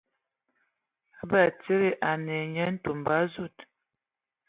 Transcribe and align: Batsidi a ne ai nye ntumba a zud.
Batsidi 1.29 1.89
a 2.09 2.11
ne 2.23 2.33
ai 2.41 2.47
nye 2.53 2.65
ntumba 2.73 3.11
a 3.21 3.25
zud. 3.33 3.55